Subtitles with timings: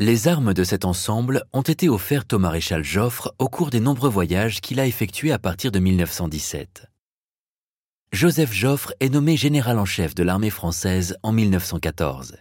[0.00, 4.08] Les armes de cet ensemble ont été offertes au maréchal Joffre au cours des nombreux
[4.08, 6.86] voyages qu'il a effectués à partir de 1917.
[8.12, 12.36] Joseph Joffre est nommé général en chef de l'armée française en 1914.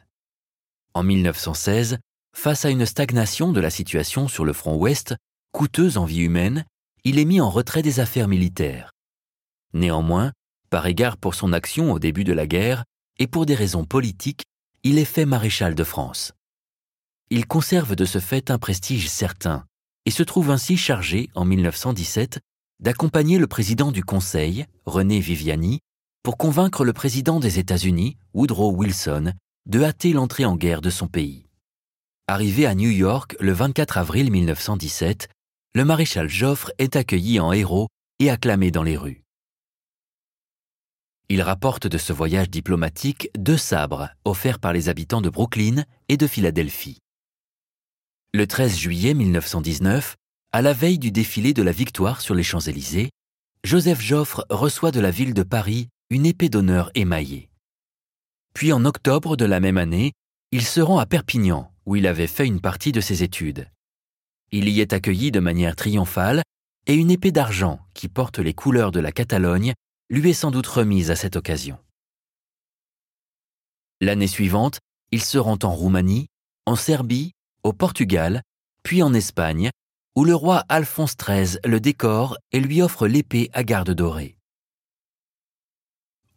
[0.93, 1.97] En 1916,
[2.35, 5.15] face à une stagnation de la situation sur le front ouest,
[5.51, 6.63] coûteuse en vie humaine,
[7.05, 8.91] il est mis en retrait des affaires militaires.
[9.73, 10.31] Néanmoins,
[10.69, 12.83] par égard pour son action au début de la guerre
[13.17, 14.43] et pour des raisons politiques,
[14.83, 16.33] il est fait maréchal de France.
[17.29, 19.65] Il conserve de ce fait un prestige certain
[20.05, 22.39] et se trouve ainsi chargé, en 1917,
[22.79, 25.79] d'accompagner le président du Conseil, René Viviani,
[26.23, 29.33] pour convaincre le président des États-Unis, Woodrow Wilson,
[29.65, 31.45] de hâter l'entrée en guerre de son pays.
[32.27, 35.27] Arrivé à New York le 24 avril 1917,
[35.73, 37.89] le maréchal Joffre est accueilli en héros
[38.19, 39.23] et acclamé dans les rues.
[41.27, 46.15] Il rapporte de ce voyage diplomatique deux sabres offerts par les habitants de Brooklyn et
[46.15, 46.99] de Philadelphie.
[48.33, 50.17] Le 13 juillet 1919,
[50.51, 53.09] à la veille du défilé de la victoire sur les Champs-Élysées,
[53.63, 57.49] Joseph Joffre reçoit de la ville de Paris une épée d'honneur émaillée.
[58.53, 60.11] Puis en octobre de la même année,
[60.51, 63.69] il se rend à Perpignan, où il avait fait une partie de ses études.
[64.51, 66.43] Il y est accueilli de manière triomphale
[66.85, 69.73] et une épée d'argent qui porte les couleurs de la Catalogne
[70.09, 71.79] lui est sans doute remise à cette occasion.
[74.01, 74.79] L'année suivante,
[75.11, 76.27] il se rend en Roumanie,
[76.65, 77.31] en Serbie,
[77.63, 78.41] au Portugal,
[78.83, 79.69] puis en Espagne,
[80.15, 84.37] où le roi Alphonse XIII le décore et lui offre l'épée à garde dorée.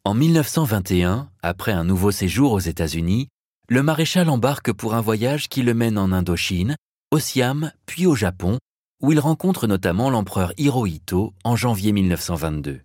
[0.04, 3.28] En 1921, après un nouveau séjour aux États-Unis,
[3.68, 6.76] le maréchal embarque pour un voyage qui le mène en Indochine,
[7.10, 8.58] au Siam, puis au Japon,
[9.00, 12.80] où il rencontre notamment l'empereur Hirohito en janvier 1922.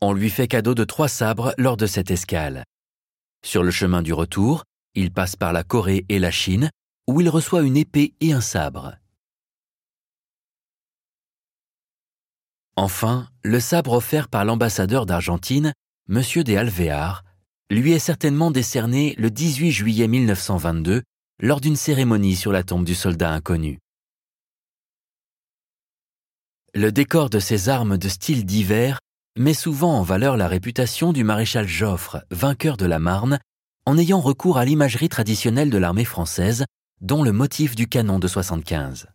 [0.00, 2.64] On lui fait cadeau de trois sabres lors de cette escale.
[3.44, 4.64] Sur le chemin du retour,
[4.98, 6.70] il passe par la Corée et la Chine,
[7.06, 8.96] où il reçoit une épée et un sabre.
[12.74, 15.72] Enfin, le sabre offert par l'ambassadeur d'Argentine,
[16.08, 16.22] M.
[16.42, 17.24] de Alvear,
[17.70, 21.02] lui est certainement décerné le 18 juillet 1922
[21.40, 23.78] lors d'une cérémonie sur la tombe du soldat inconnu.
[26.74, 28.98] Le décor de ces armes de style divers
[29.36, 33.38] met souvent en valeur la réputation du maréchal Joffre, vainqueur de la Marne,
[33.88, 36.66] en ayant recours à l'imagerie traditionnelle de l'armée française,
[37.00, 39.06] dont le motif du canon de 75.